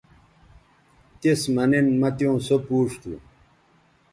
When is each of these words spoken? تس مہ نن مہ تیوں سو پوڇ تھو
تس 1.19 1.41
مہ 1.55 1.63
نن 1.71 1.87
مہ 1.99 2.09
تیوں 2.17 2.37
سو 2.45 2.55
پوڇ 2.65 2.89
تھو 3.01 3.13